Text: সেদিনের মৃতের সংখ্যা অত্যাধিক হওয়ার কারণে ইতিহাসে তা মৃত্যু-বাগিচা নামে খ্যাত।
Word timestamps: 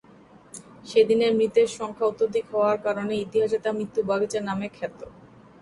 সেদিনের 0.85 1.31
মৃতের 1.35 1.67
সংখ্যা 1.77 2.05
অত্যাধিক 2.07 2.45
হওয়ার 2.53 2.77
কারণে 2.85 3.13
ইতিহাসে 3.17 3.57
তা 3.59 3.69
মৃত্যু-বাগিচা 3.71 4.39
নামে 4.41 4.67
খ্যাত। 4.73 4.99